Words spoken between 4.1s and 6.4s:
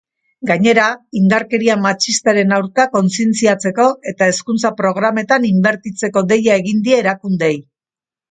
eta hezkuntza-programetan inbertitzeko